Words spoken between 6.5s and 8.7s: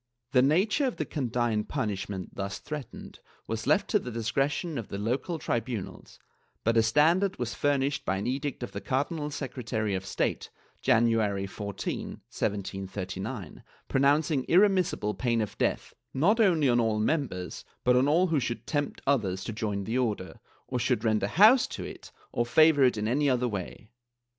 but a standard was furnished by an edict